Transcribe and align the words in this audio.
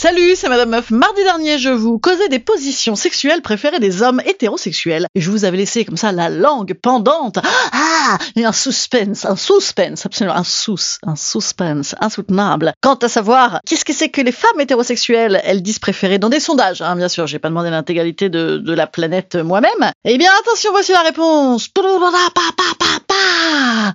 Salut, 0.00 0.36
c'est 0.36 0.48
Madame 0.48 0.70
Meuf. 0.70 0.92
Mardi 0.92 1.24
dernier, 1.24 1.58
je 1.58 1.70
vous 1.70 1.98
causais 1.98 2.28
des 2.28 2.38
positions 2.38 2.94
sexuelles 2.94 3.42
préférées 3.42 3.80
des 3.80 4.00
hommes 4.00 4.22
hétérosexuels. 4.24 5.08
Et 5.16 5.20
je 5.20 5.28
vous 5.28 5.44
avais 5.44 5.56
laissé 5.56 5.84
comme 5.84 5.96
ça 5.96 6.12
la 6.12 6.28
langue 6.28 6.74
pendante. 6.74 7.38
Ah 7.72 8.16
Et 8.36 8.44
un 8.44 8.52
suspense, 8.52 9.24
un 9.24 9.34
suspense, 9.34 10.06
absolument 10.06 10.36
un 10.36 10.44
sous, 10.44 10.98
un 11.02 11.16
suspense 11.16 11.96
insoutenable. 12.00 12.74
Quant 12.80 12.94
à 12.94 13.08
savoir, 13.08 13.58
qu'est-ce 13.66 13.84
que 13.84 13.92
c'est 13.92 14.08
que 14.08 14.20
les 14.20 14.30
femmes 14.30 14.60
hétérosexuelles, 14.60 15.40
elles 15.42 15.62
disent 15.62 15.80
préférées 15.80 16.18
dans 16.18 16.28
des 16.28 16.38
sondages, 16.38 16.80
hein, 16.80 16.94
bien 16.94 17.08
sûr, 17.08 17.26
j'ai 17.26 17.40
pas 17.40 17.48
demandé 17.48 17.70
l'intégralité 17.70 18.28
de, 18.28 18.72
la 18.72 18.86
planète 18.86 19.34
moi-même. 19.34 19.90
Eh 20.04 20.16
bien, 20.16 20.30
attention, 20.42 20.70
voici 20.70 20.92
la 20.92 21.02
réponse. 21.02 21.70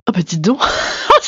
Ah 0.06 0.12
bah 0.12 0.20
dites 0.22 0.42
donc, 0.42 0.60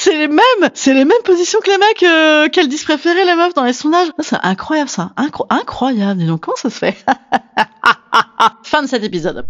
c'est 0.07 0.17
les 0.19 0.29
mêmes, 0.29 0.71
c'est 0.75 0.95
les 0.95 1.05
mêmes 1.05 1.23
positions 1.25 1.59
que 1.61 1.69
les 1.71 1.79
mecs 1.79 2.03
euh, 2.05 2.49
qu'elles 2.49 2.69
disent 2.69 2.85
préférer 2.85 3.25
les 3.25 3.35
meufs 3.35 3.55
dans 3.55 3.65
les 3.65 3.73
sondages. 3.73 4.09
Ah, 4.19 4.23
C'est 4.23 4.39
incroyable 4.43 4.89
ça, 4.89 5.11
Incro- 5.17 5.47
incroyable. 5.51 6.21
Dis 6.21 6.27
donc 6.27 6.43
comment 6.43 6.57
ça 6.57 6.71
se 6.71 6.79
fait? 6.79 6.97
Fin 8.63 8.83
de 8.83 8.87
cet 8.87 9.03
épisode. 9.05 9.45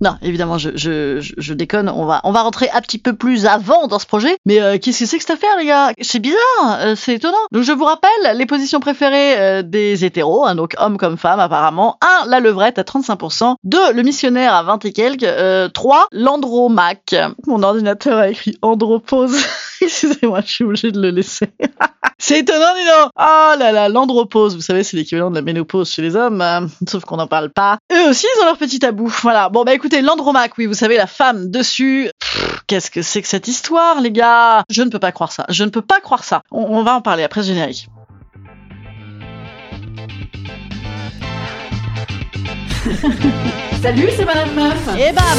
Non, 0.00 0.16
évidemment, 0.22 0.58
je, 0.58 0.70
je, 0.74 1.20
je, 1.20 1.54
déconne. 1.54 1.88
On 1.88 2.04
va, 2.04 2.20
on 2.24 2.32
va 2.32 2.42
rentrer 2.42 2.68
un 2.74 2.80
petit 2.80 2.98
peu 2.98 3.14
plus 3.14 3.46
avant 3.46 3.86
dans 3.86 3.98
ce 3.98 4.06
projet. 4.06 4.36
Mais 4.44 4.60
euh, 4.60 4.78
qu'est-ce 4.78 5.00
que 5.00 5.06
c'est 5.06 5.16
que 5.16 5.22
cette 5.22 5.36
affaire, 5.36 5.56
les 5.58 5.66
gars? 5.66 5.92
C'est 6.00 6.18
bizarre, 6.18 6.78
euh, 6.80 6.94
c'est 6.96 7.14
étonnant. 7.14 7.36
Donc, 7.52 7.62
je 7.62 7.72
vous 7.72 7.84
rappelle 7.84 8.10
les 8.34 8.46
positions 8.46 8.80
préférées 8.80 9.38
euh, 9.38 9.62
des 9.62 10.04
hétéros, 10.04 10.44
hein, 10.44 10.54
donc 10.54 10.74
hommes 10.78 10.98
comme 10.98 11.16
femmes, 11.16 11.40
apparemment. 11.40 11.98
1. 12.24 12.26
La 12.28 12.40
levrette 12.40 12.78
à 12.78 12.82
35%. 12.82 13.54
2. 13.64 13.92
Le 13.92 14.02
missionnaire 14.02 14.54
à 14.54 14.62
20 14.62 14.84
et 14.84 14.92
quelques. 14.92 15.22
Euh, 15.22 15.68
3. 15.68 16.08
L'andromaque. 16.12 17.14
Mon 17.46 17.62
ordinateur 17.62 18.18
a 18.18 18.28
écrit 18.28 18.58
andropause. 18.62 19.36
Excusez-moi, 19.86 20.40
je 20.44 20.52
suis 20.52 20.64
obligée 20.64 20.90
de 20.90 21.00
le 21.00 21.10
laisser. 21.10 21.48
c'est 22.18 22.40
étonnant, 22.40 22.74
dis 22.74 22.84
donc. 22.84 23.10
Oh 23.18 23.54
là 23.58 23.72
là, 23.72 23.88
l'andropause, 23.88 24.54
vous 24.56 24.60
savez, 24.60 24.82
c'est 24.82 24.96
l'équivalent 24.96 25.30
de 25.30 25.36
la 25.36 25.42
ménopause 25.42 25.90
chez 25.90 26.02
les 26.02 26.16
hommes, 26.16 26.40
hein, 26.40 26.66
sauf 26.88 27.04
qu'on 27.04 27.16
n'en 27.16 27.26
parle 27.26 27.50
pas. 27.50 27.78
Eux 27.92 28.10
aussi, 28.10 28.26
ils 28.36 28.42
ont 28.42 28.46
leur 28.46 28.58
petit 28.58 28.78
tabou. 28.78 29.06
Voilà. 29.22 29.48
Bon, 29.48 29.64
bah 29.64 29.74
écoutez, 29.74 30.02
l'andromaque, 30.02 30.58
oui, 30.58 30.66
vous 30.66 30.74
savez, 30.74 30.96
la 30.96 31.06
femme 31.06 31.50
dessus. 31.50 32.10
Qu'est-ce 32.66 32.90
que 32.90 33.02
c'est 33.02 33.22
que 33.22 33.28
cette 33.28 33.48
histoire, 33.48 34.00
les 34.00 34.10
gars? 34.10 34.64
Je 34.70 34.82
ne 34.82 34.90
peux 34.90 34.98
pas 34.98 35.12
croire 35.12 35.32
ça. 35.32 35.46
Je 35.48 35.64
ne 35.64 35.70
peux 35.70 35.82
pas 35.82 36.00
croire 36.00 36.24
ça. 36.24 36.42
On, 36.50 36.62
on 36.62 36.82
va 36.82 36.94
en 36.94 37.00
parler 37.00 37.22
après 37.22 37.42
ce 37.42 37.48
générique. 37.48 37.88
Salut, 43.82 44.08
c'est 44.16 44.24
Madame 44.24 44.54
Meuf. 44.54 44.88
Et 44.98 45.12
bam 45.12 45.38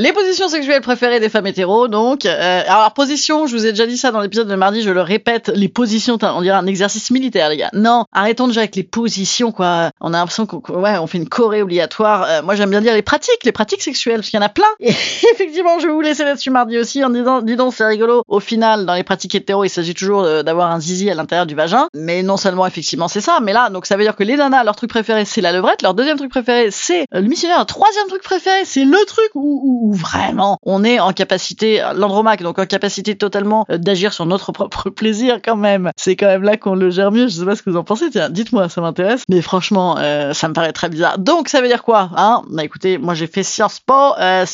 Les 0.00 0.12
positions 0.12 0.48
sexuelles 0.48 0.80
préférées 0.80 1.18
des 1.18 1.28
femmes 1.28 1.48
hétéros, 1.48 1.88
donc. 1.88 2.24
Euh, 2.24 2.62
alors, 2.68 2.94
position, 2.94 3.48
je 3.48 3.56
vous 3.56 3.66
ai 3.66 3.70
déjà 3.70 3.84
dit 3.84 3.98
ça 3.98 4.12
dans 4.12 4.20
l'épisode 4.20 4.46
de 4.46 4.54
mardi, 4.54 4.82
je 4.82 4.90
le 4.90 5.02
répète, 5.02 5.50
les 5.52 5.66
positions, 5.66 6.16
on 6.22 6.40
dirait 6.40 6.56
un 6.56 6.66
exercice 6.68 7.10
militaire, 7.10 7.48
les 7.48 7.56
gars. 7.56 7.70
Non, 7.72 8.04
arrêtons 8.12 8.46
déjà 8.46 8.60
avec 8.60 8.76
les 8.76 8.84
positions, 8.84 9.50
quoi. 9.50 9.90
On 10.00 10.14
a 10.14 10.18
l'impression 10.18 10.46
qu'on 10.46 10.60
ouais, 10.80 10.98
on 10.98 11.08
fait 11.08 11.18
une 11.18 11.28
choré 11.28 11.62
obligatoire. 11.62 12.26
Euh, 12.28 12.42
moi, 12.42 12.54
j'aime 12.54 12.70
bien 12.70 12.80
dire 12.80 12.94
les 12.94 13.02
pratiques, 13.02 13.40
les 13.42 13.50
pratiques 13.50 13.82
sexuelles, 13.82 14.18
parce 14.18 14.30
qu'il 14.30 14.38
y 14.38 14.42
en 14.42 14.46
a 14.46 14.48
plein. 14.48 14.68
Et 14.78 14.90
effectivement, 15.32 15.80
je 15.80 15.88
vais 15.88 15.92
vous 15.92 16.00
laisser 16.00 16.22
là-dessus 16.22 16.50
mardi 16.50 16.78
aussi 16.78 17.04
en 17.04 17.10
disant, 17.10 17.42
dis 17.42 17.56
donc, 17.56 17.74
c'est 17.74 17.84
rigolo. 17.84 18.22
Au 18.28 18.38
final, 18.38 18.86
dans 18.86 18.94
les 18.94 19.02
pratiques 19.02 19.34
hétéros, 19.34 19.64
il 19.64 19.68
s'agit 19.68 19.94
toujours 19.94 20.22
d'avoir 20.44 20.70
un 20.70 20.78
zizi 20.78 21.10
à 21.10 21.14
l'intérieur 21.16 21.46
du 21.46 21.56
vagin. 21.56 21.88
Mais 21.94 22.22
non 22.22 22.36
seulement, 22.36 22.66
effectivement, 22.68 23.08
c'est 23.08 23.20
ça, 23.20 23.40
mais 23.42 23.52
là, 23.52 23.68
donc 23.68 23.84
ça 23.84 23.96
veut 23.96 24.04
dire 24.04 24.14
que 24.14 24.22
les 24.22 24.36
nanas, 24.36 24.62
leur 24.62 24.76
truc 24.76 24.90
préféré, 24.90 25.24
c'est 25.24 25.40
la 25.40 25.50
levrette. 25.50 25.82
Leur 25.82 25.94
deuxième 25.94 26.18
truc 26.18 26.30
préféré, 26.30 26.68
c'est 26.70 27.00
euh, 27.14 27.20
le 27.20 27.26
missionnaire. 27.26 27.56
Leur 27.56 27.66
troisième 27.66 28.06
truc 28.06 28.22
préféré, 28.22 28.60
c'est 28.64 28.84
le 28.84 29.04
truc 29.04 29.30
où- 29.34 29.87
vraiment 29.92 30.58
on 30.62 30.84
est 30.84 31.00
en 31.00 31.12
capacité, 31.12 31.82
l'andromaque, 31.94 32.42
donc 32.42 32.58
en 32.58 32.66
capacité 32.66 33.16
totalement 33.16 33.66
euh, 33.70 33.78
d'agir 33.78 34.12
sur 34.12 34.26
notre 34.26 34.52
propre 34.52 34.90
plaisir 34.98 35.40
quand 35.44 35.56
même. 35.56 35.90
C'est 35.96 36.16
quand 36.16 36.26
même 36.26 36.42
là 36.42 36.56
qu'on 36.56 36.74
le 36.74 36.90
gère 36.90 37.10
mieux. 37.12 37.28
Je 37.28 37.36
sais 37.38 37.44
pas 37.44 37.56
ce 37.56 37.62
que 37.62 37.70
vous 37.70 37.76
en 37.76 37.84
pensez. 37.84 38.10
Tiens, 38.10 38.30
dites-moi, 38.30 38.68
ça 38.68 38.80
m'intéresse. 38.80 39.22
Mais 39.28 39.42
franchement, 39.42 39.96
euh, 39.98 40.32
ça 40.32 40.48
me 40.48 40.54
paraît 40.54 40.72
très 40.72 40.88
bizarre. 40.88 41.18
Donc 41.18 41.48
ça 41.48 41.60
veut 41.60 41.68
dire 41.68 41.82
quoi 41.82 42.10
hein? 42.16 42.42
Bah 42.50 42.64
écoutez, 42.64 42.98
moi 42.98 43.14
j'ai 43.14 43.26
fait 43.26 43.42
Sciences 43.42 43.80
Po, 43.80 44.14
euh, 44.18 44.44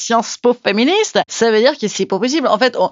Po 0.43 0.57
féministe. 0.65 1.19
Ça 1.29 1.51
veut 1.51 1.59
dire 1.61 1.77
que 1.79 1.89
c'est 1.89 2.07
pas 2.07 2.19
possible. 2.19 2.49
En 2.49 2.59
fait, 2.59 2.77
on- 2.79 2.91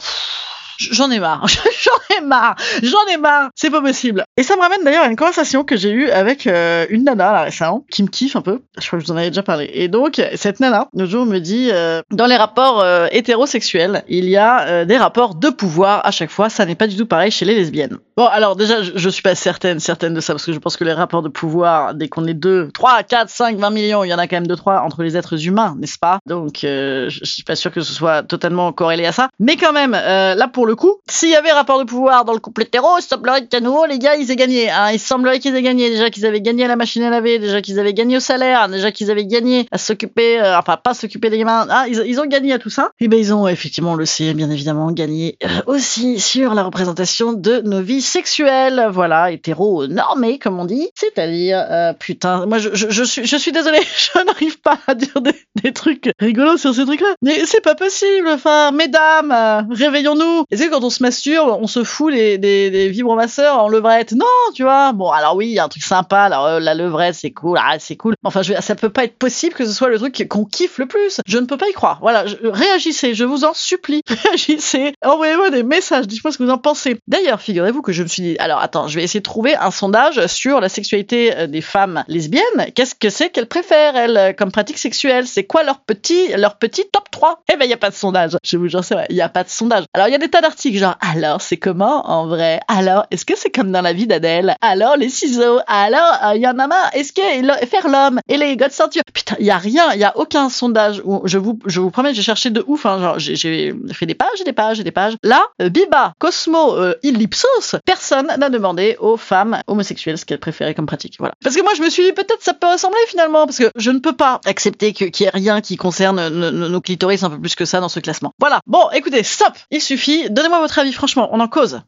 J'en 0.90 1.10
ai 1.10 1.18
marre, 1.18 1.46
j'en 1.48 2.16
ai 2.16 2.20
marre, 2.20 2.56
j'en 2.82 3.12
ai 3.12 3.16
marre, 3.16 3.50
c'est 3.54 3.70
pas 3.70 3.80
possible. 3.80 4.24
Et 4.36 4.42
ça 4.42 4.56
me 4.56 4.60
ramène 4.60 4.82
d'ailleurs 4.84 5.04
à 5.04 5.08
une 5.08 5.16
conversation 5.16 5.64
que 5.64 5.76
j'ai 5.76 5.90
eue 5.90 6.10
avec 6.10 6.46
euh, 6.46 6.86
une 6.90 7.04
nana 7.04 7.32
là 7.32 7.42
récemment, 7.42 7.84
qui 7.90 8.02
me 8.02 8.08
kiffe 8.08 8.36
un 8.36 8.42
peu, 8.42 8.60
je 8.78 8.86
crois 8.86 8.98
que 8.98 9.04
je 9.04 9.10
vous 9.10 9.12
en 9.12 9.16
avais 9.16 9.30
déjà 9.30 9.42
parlé. 9.42 9.70
Et 9.74 9.88
donc, 9.88 10.20
cette 10.34 10.60
nana, 10.60 10.88
le 10.94 11.06
jour 11.06 11.26
me 11.26 11.38
dit, 11.38 11.68
euh, 11.72 12.02
dans 12.10 12.26
les 12.26 12.36
rapports 12.36 12.80
euh, 12.80 13.06
hétérosexuels, 13.12 14.04
il 14.08 14.28
y 14.28 14.36
a 14.36 14.84
des 14.84 14.96
rapports 14.96 15.34
de 15.34 15.50
pouvoir 15.50 16.04
à 16.04 16.10
chaque 16.10 16.30
fois, 16.30 16.48
ça 16.48 16.64
n'est 16.66 16.74
pas 16.74 16.86
du 16.86 16.96
tout 16.96 17.06
pareil 17.06 17.30
chez 17.30 17.44
les 17.44 17.54
lesbiennes. 17.54 17.98
Bon, 18.16 18.26
alors 18.26 18.56
déjà, 18.56 18.82
je, 18.82 19.08
suis 19.08 19.22
pas 19.22 19.34
certaine, 19.34 19.80
certaine 19.80 20.14
de 20.14 20.20
ça, 20.20 20.32
parce 20.32 20.44
que 20.44 20.52
je 20.52 20.58
pense 20.58 20.76
que 20.76 20.84
les 20.84 20.92
rapports 20.92 21.22
de 21.22 21.28
pouvoir, 21.28 21.94
dès 21.94 22.08
qu'on 22.08 22.26
est 22.26 22.34
2, 22.34 22.70
3, 22.72 23.02
4, 23.02 23.28
5, 23.28 23.56
20 23.56 23.70
millions, 23.70 24.04
il 24.04 24.08
y 24.08 24.14
en 24.14 24.18
a 24.18 24.26
quand 24.26 24.36
même 24.36 24.46
2, 24.46 24.56
3 24.56 24.80
entre 24.80 25.02
les 25.02 25.16
êtres 25.16 25.46
humains, 25.46 25.76
n'est-ce 25.78 25.98
pas? 25.98 26.18
Donc, 26.26 26.58
je, 26.62 27.20
suis 27.22 27.42
pas 27.42 27.56
sûr 27.56 27.72
que 27.72 27.80
ce 27.80 27.92
soit 27.92 28.22
totalement 28.22 28.72
corrélé 28.72 29.06
à 29.06 29.12
ça. 29.12 29.28
Mais 29.38 29.56
quand 29.56 29.72
même, 29.72 29.92
là 29.92 30.48
pour 30.48 30.66
le 30.66 30.71
coup, 30.76 31.00
s'il 31.08 31.30
y 31.30 31.36
avait 31.36 31.52
rapport 31.52 31.78
de 31.78 31.84
pouvoir 31.84 32.24
dans 32.24 32.32
le 32.32 32.38
couple 32.38 32.62
hétéro, 32.62 32.86
il 32.98 33.02
semblerait 33.02 33.46
qu'à 33.46 33.60
nouveau, 33.60 33.86
les 33.86 33.98
gars, 33.98 34.16
ils 34.16 34.30
aient 34.30 34.36
gagné. 34.36 34.70
Hein. 34.70 34.90
Il 34.92 34.98
semblerait 34.98 35.38
qu'ils 35.38 35.54
aient 35.54 35.62
gagné. 35.62 35.90
Déjà 35.90 36.10
qu'ils 36.10 36.26
avaient 36.26 36.40
gagné 36.40 36.64
à 36.64 36.68
la 36.68 36.76
machine 36.76 37.02
à 37.02 37.10
laver, 37.10 37.38
déjà 37.38 37.60
qu'ils 37.60 37.78
avaient 37.78 37.94
gagné 37.94 38.16
au 38.16 38.20
salaire, 38.20 38.68
déjà 38.68 38.92
qu'ils 38.92 39.10
avaient 39.10 39.26
gagné 39.26 39.66
à 39.70 39.78
s'occuper, 39.78 40.40
euh, 40.40 40.58
enfin 40.58 40.76
pas 40.76 40.94
s'occuper 40.94 41.30
des 41.30 41.38
gamins. 41.38 41.66
Ah, 41.70 41.86
ils, 41.88 42.20
ont 42.20 42.26
gagné 42.26 42.52
à 42.52 42.58
tout 42.58 42.70
ça. 42.70 42.90
Et 43.00 43.08
ben 43.08 43.18
ils 43.18 43.34
ont 43.34 43.48
effectivement, 43.48 43.94
le 43.94 44.06
sait, 44.06 44.34
bien 44.34 44.50
évidemment, 44.50 44.90
gagné 44.92 45.36
euh, 45.44 45.48
aussi 45.66 46.20
sur 46.20 46.54
la 46.54 46.62
représentation 46.62 47.32
de 47.32 47.60
nos 47.60 47.82
vies 47.82 48.02
sexuelles. 48.02 48.88
Voilà, 48.90 49.30
hétéro 49.30 49.86
normé, 49.86 50.38
comme 50.38 50.58
on 50.58 50.64
dit. 50.64 50.90
C'est-à-dire, 50.94 51.64
euh, 51.70 51.92
putain, 51.92 52.46
moi 52.46 52.58
je, 52.58 53.04
suis, 53.04 53.26
je 53.26 53.36
suis 53.36 53.52
désolée, 53.52 53.80
je 54.14 54.24
n'arrive 54.24 54.60
pas 54.60 54.78
à 54.86 54.94
dire 54.94 55.20
des, 55.20 55.34
des 55.62 55.72
trucs 55.72 56.10
rigolos 56.18 56.56
sur 56.56 56.74
ces 56.74 56.84
trucs-là. 56.84 57.14
Mais 57.22 57.44
c'est 57.46 57.60
pas 57.60 57.74
possible. 57.74 58.28
Enfin, 58.28 58.70
mesdames, 58.72 59.32
euh, 59.32 59.62
réveillons-nous. 59.70 60.44
Et 60.52 60.58
c'est 60.58 60.68
quand 60.68 60.84
on 60.84 60.90
se 60.90 61.02
masturbe, 61.02 61.56
on 61.62 61.66
se 61.66 61.82
fout 61.82 62.12
des, 62.12 62.88
vibromasseurs 62.90 63.58
en 63.58 63.68
levrette. 63.68 64.12
Non, 64.12 64.26
tu 64.54 64.64
vois. 64.64 64.92
Bon, 64.92 65.10
alors 65.10 65.34
oui, 65.34 65.46
il 65.46 65.54
y 65.54 65.58
a 65.58 65.64
un 65.64 65.68
truc 65.68 65.82
sympa. 65.82 66.20
Alors 66.20 66.44
euh, 66.44 66.60
la 66.60 66.74
levrette, 66.74 67.14
c'est 67.14 67.30
cool. 67.30 67.58
Ah, 67.58 67.78
c'est 67.78 67.96
cool. 67.96 68.16
Enfin, 68.22 68.42
je, 68.42 68.52
ça 68.60 68.74
peut 68.74 68.90
pas 68.90 69.04
être 69.04 69.16
possible 69.16 69.54
que 69.54 69.64
ce 69.64 69.72
soit 69.72 69.88
le 69.88 69.96
truc 69.96 70.26
qu'on 70.28 70.44
kiffe 70.44 70.76
le 70.76 70.84
plus. 70.84 71.22
Je 71.24 71.38
ne 71.38 71.46
peux 71.46 71.56
pas 71.56 71.70
y 71.70 71.72
croire. 71.72 72.00
Voilà, 72.02 72.26
réagissez, 72.44 73.14
je 73.14 73.24
vous 73.24 73.44
en 73.44 73.54
supplie. 73.54 74.02
Réagissez. 74.24 74.92
Envoyez-moi 75.02 75.48
des 75.48 75.62
messages. 75.62 76.06
Dites-moi 76.06 76.32
ce 76.32 76.36
que 76.36 76.42
vous 76.42 76.50
en 76.50 76.58
pensez. 76.58 76.98
D'ailleurs, 77.08 77.40
figurez-vous 77.40 77.80
que 77.80 77.92
je 77.92 78.02
me 78.02 78.08
suis 78.08 78.22
dit, 78.22 78.36
alors 78.38 78.58
attends, 78.58 78.88
je 78.88 78.96
vais 78.96 79.04
essayer 79.04 79.20
de 79.20 79.24
trouver 79.24 79.56
un 79.56 79.70
sondage 79.70 80.26
sur 80.26 80.60
la 80.60 80.68
sexualité 80.68 81.34
euh, 81.34 81.46
des 81.46 81.62
femmes 81.62 82.04
lesbiennes. 82.08 82.42
Qu'est-ce 82.74 82.94
que 82.94 83.08
c'est 83.08 83.30
qu'elles 83.30 83.48
préfèrent, 83.48 83.96
elles, 83.96 84.16
euh, 84.18 84.32
comme 84.34 84.52
pratique 84.52 84.76
sexuelle? 84.76 85.26
C'est 85.26 85.44
quoi 85.44 85.62
leur 85.62 85.80
petit, 85.80 86.28
leur 86.36 86.58
petit 86.58 86.84
top 86.92 87.10
3 87.10 87.42
Eh 87.50 87.56
ben, 87.56 87.64
il 87.64 87.70
y 87.70 87.74
a 87.74 87.78
pas 87.78 87.88
de 87.88 87.94
sondage. 87.94 88.36
Je 88.44 88.58
vous 88.58 88.68
jure, 88.68 88.84
c'est 88.84 88.94
vrai, 88.94 89.06
il 89.08 89.16
y 89.16 89.22
a 89.22 89.30
pas 89.30 89.44
de 89.44 89.48
sondage. 89.48 89.84
Alors, 89.94 90.08
il 90.08 90.10
y 90.12 90.14
a 90.14 90.18
des 90.18 90.28
tas 90.28 90.41
d'article 90.42 90.78
genre 90.78 90.96
alors 91.00 91.40
c'est 91.40 91.56
comment 91.56 92.06
en 92.08 92.26
vrai? 92.26 92.60
Alors 92.68 93.06
est-ce 93.10 93.24
que 93.24 93.34
c'est 93.36 93.50
comme 93.50 93.72
dans 93.72 93.80
la 93.80 93.92
vie 93.92 94.06
d'Adèle? 94.06 94.56
Alors 94.60 94.96
les 94.96 95.08
ciseaux? 95.08 95.60
Alors 95.66 96.18
il 96.34 96.38
euh, 96.38 96.42
y 96.42 96.46
en 96.46 96.58
a 96.58 96.66
marre? 96.66 96.90
Est-ce 96.92 97.12
que 97.12 97.66
faire 97.66 97.88
l'homme? 97.88 98.20
Et 98.28 98.36
les 98.36 98.56
God 98.56 98.70
ceinture 98.70 99.02
Putain, 99.14 99.36
il 99.40 99.46
y 99.46 99.50
a 99.50 99.58
rien, 99.58 99.92
il 99.94 100.00
y 100.00 100.04
a 100.04 100.16
aucun 100.16 100.50
sondage 100.50 101.00
où 101.04 101.22
je 101.24 101.38
vous 101.38 101.58
je 101.66 101.80
vous 101.80 101.90
promets, 101.90 102.12
j'ai 102.14 102.22
cherché 102.22 102.50
de 102.50 102.62
ouf 102.66 102.84
hein, 102.86 102.98
genre 103.00 103.18
j'ai 103.18 103.74
fait 103.92 104.06
des 104.06 104.14
pages 104.14 104.40
et 104.40 104.44
des 104.44 104.52
pages 104.52 104.80
et 104.80 104.84
des 104.84 104.90
pages. 104.90 105.14
Là, 105.22 105.42
euh, 105.60 105.68
Biba, 105.68 106.12
Cosmo, 106.18 106.76
euh, 106.76 106.94
Illipsos, 107.02 107.76
personne 107.84 108.26
n'a 108.38 108.50
demandé 108.50 108.96
aux 109.00 109.16
femmes 109.16 109.60
homosexuelles 109.66 110.18
ce 110.18 110.24
qu'elles 110.24 110.40
préféraient 110.40 110.74
comme 110.74 110.86
pratique. 110.86 111.16
Voilà. 111.18 111.34
Parce 111.42 111.56
que 111.56 111.62
moi 111.62 111.72
je 111.76 111.82
me 111.82 111.88
suis 111.88 112.04
dit 112.04 112.12
peut-être 112.12 112.42
ça 112.42 112.54
peut 112.54 112.66
ressembler 112.66 113.00
finalement 113.08 113.46
parce 113.46 113.58
que 113.58 113.70
je 113.76 113.90
ne 113.90 113.98
peux 113.98 114.14
pas 114.14 114.40
accepter 114.44 114.92
qu'il 114.92 115.10
y 115.18 115.24
ait 115.24 115.30
rien 115.30 115.60
qui 115.60 115.76
concerne 115.76 116.28
nos 116.28 116.80
clitoris 116.80 117.22
un 117.22 117.30
peu 117.30 117.40
plus 117.40 117.54
que 117.54 117.64
ça 117.64 117.80
dans 117.80 117.88
ce 117.88 118.00
classement. 118.00 118.32
Voilà. 118.38 118.60
Bon, 118.66 118.90
écoutez, 118.92 119.22
stop. 119.22 119.52
Il 119.70 119.80
suffit. 119.80 120.28
Donnez-moi 120.32 120.60
votre 120.60 120.78
avis, 120.78 120.94
franchement, 120.94 121.28
on 121.32 121.40
en 121.40 121.48
cause. 121.48 121.82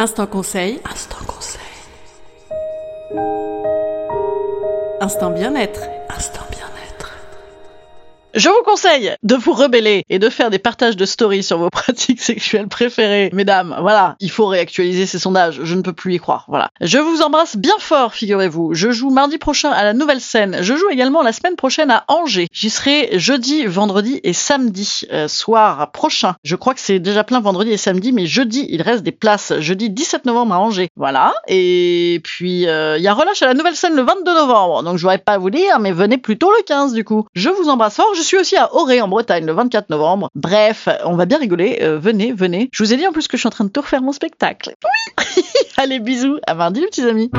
Instant 0.00 0.26
conseil. 0.26 0.80
Instant 0.90 1.24
conseil. 1.28 1.60
Instant 5.00 5.30
bien-être. 5.30 5.82
Instant 6.08 6.49
je 8.40 8.48
vous 8.48 8.62
conseille 8.64 9.14
de 9.22 9.34
vous 9.34 9.52
rebeller 9.52 10.02
et 10.08 10.18
de 10.18 10.30
faire 10.30 10.48
des 10.48 10.58
partages 10.58 10.96
de 10.96 11.04
stories 11.04 11.42
sur 11.42 11.58
vos 11.58 11.68
pratiques 11.70 12.22
sexuelles 12.22 12.68
préférées. 12.68 13.28
Mesdames, 13.34 13.76
voilà, 13.80 14.16
il 14.18 14.30
faut 14.30 14.46
réactualiser 14.46 15.04
ces 15.04 15.18
sondages, 15.18 15.60
je 15.62 15.74
ne 15.74 15.82
peux 15.82 15.92
plus 15.92 16.14
y 16.14 16.18
croire. 16.18 16.46
Voilà. 16.48 16.70
Je 16.80 16.96
vous 16.96 17.20
embrasse 17.20 17.58
bien 17.58 17.74
fort, 17.78 18.14
figurez-vous. 18.14 18.72
Je 18.72 18.92
joue 18.92 19.10
mardi 19.10 19.36
prochain 19.36 19.70
à 19.70 19.84
la 19.84 19.92
nouvelle 19.92 20.22
scène. 20.22 20.60
Je 20.62 20.74
joue 20.74 20.88
également 20.88 21.22
la 21.22 21.34
semaine 21.34 21.54
prochaine 21.54 21.90
à 21.90 22.04
Angers. 22.08 22.46
J'y 22.50 22.70
serai 22.70 23.18
jeudi, 23.18 23.66
vendredi 23.66 24.20
et 24.24 24.32
samedi 24.32 25.02
euh, 25.12 25.28
soir 25.28 25.92
prochain. 25.92 26.34
Je 26.42 26.56
crois 26.56 26.72
que 26.72 26.80
c'est 26.80 26.98
déjà 26.98 27.24
plein 27.24 27.40
vendredi 27.40 27.72
et 27.72 27.76
samedi, 27.76 28.10
mais 28.10 28.24
jeudi, 28.24 28.66
il 28.70 28.80
reste 28.80 29.02
des 29.02 29.12
places. 29.12 29.52
Jeudi 29.58 29.90
17 29.90 30.24
novembre 30.24 30.54
à 30.54 30.60
Angers. 30.60 30.88
Voilà. 30.96 31.34
Et 31.46 32.22
puis, 32.24 32.66
euh, 32.66 32.96
il 32.96 33.02
y 33.02 33.08
a 33.08 33.12
relâche 33.12 33.42
à 33.42 33.46
la 33.46 33.54
nouvelle 33.54 33.76
scène 33.76 33.96
le 33.96 34.02
22 34.02 34.32
novembre. 34.32 34.82
Donc, 34.82 34.96
je 34.96 35.02
voudrais 35.02 35.18
pas 35.18 35.36
vous 35.36 35.50
dire, 35.50 35.78
mais 35.78 35.92
venez 35.92 36.16
plutôt 36.16 36.50
le 36.50 36.62
15 36.64 36.94
du 36.94 37.04
coup. 37.04 37.26
Je 37.34 37.50
vous 37.50 37.68
embrasse 37.68 37.96
fort. 37.96 38.14
Suis 38.30 38.38
aussi 38.38 38.56
à 38.56 38.72
Auray 38.74 39.00
en 39.00 39.08
Bretagne 39.08 39.44
le 39.44 39.52
24 39.52 39.90
novembre. 39.90 40.28
Bref, 40.34 40.88
on 41.04 41.16
va 41.16 41.26
bien 41.26 41.38
rigoler. 41.38 41.78
Euh, 41.82 41.98
venez, 41.98 42.32
venez. 42.32 42.70
Je 42.72 42.82
vous 42.82 42.92
ai 42.92 42.96
dit 42.96 43.06
en 43.06 43.12
plus 43.12 43.26
que 43.26 43.36
je 43.36 43.40
suis 43.40 43.48
en 43.48 43.50
train 43.50 43.64
de 43.64 43.70
tout 43.70 43.80
refaire 43.80 44.02
mon 44.02 44.12
spectacle. 44.12 44.74
Oui 44.84 45.42
Allez, 45.76 45.98
bisous. 45.98 46.38
À 46.46 46.54
mardi, 46.54 46.80
petits 46.82 47.02
amis. 47.02 47.30